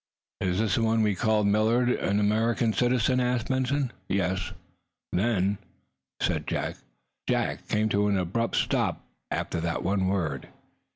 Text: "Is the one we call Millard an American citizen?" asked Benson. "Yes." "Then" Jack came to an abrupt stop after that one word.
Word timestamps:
"Is 0.39 0.73
the 0.73 0.81
one 0.81 1.03
we 1.03 1.13
call 1.13 1.43
Millard 1.43 1.87
an 1.91 2.19
American 2.19 2.73
citizen?" 2.73 3.19
asked 3.19 3.49
Benson. 3.49 3.91
"Yes." 4.09 4.51
"Then" 5.13 5.59
Jack 7.29 7.67
came 7.67 7.87
to 7.89 8.07
an 8.07 8.17
abrupt 8.17 8.55
stop 8.55 9.05
after 9.29 9.61
that 9.61 9.83
one 9.83 10.07
word. 10.07 10.47